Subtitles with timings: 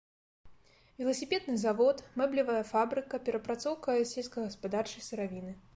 [1.01, 5.51] Веласіпедны завод, мэблевая фабрыка, перапрацоўка сельскагаспадарчай сыравіны.